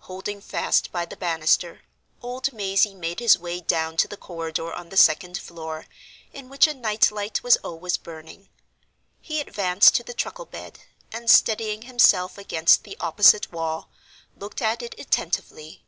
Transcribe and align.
Holding 0.00 0.42
fast 0.42 0.92
by 0.92 1.06
the 1.06 1.16
banister, 1.16 1.80
old 2.20 2.52
Mazey 2.52 2.94
made 2.94 3.20
his 3.20 3.38
way 3.38 3.58
down 3.62 3.96
to 3.96 4.06
the 4.06 4.18
corridor 4.18 4.70
on 4.74 4.90
the 4.90 4.98
second 4.98 5.38
floor, 5.38 5.86
in 6.30 6.50
which 6.50 6.66
a 6.66 6.74
night 6.74 7.10
light 7.10 7.42
was 7.42 7.56
always 7.64 7.96
burning. 7.96 8.50
He 9.22 9.40
advanced 9.40 9.94
to 9.94 10.02
the 10.04 10.12
truckle 10.12 10.44
bed, 10.44 10.80
and, 11.10 11.30
steadying 11.30 11.80
himself 11.88 12.36
against 12.36 12.84
the 12.84 12.98
opposite 13.00 13.50
wall, 13.50 13.88
looked 14.36 14.60
at 14.60 14.82
it 14.82 14.94
attentively. 14.98 15.82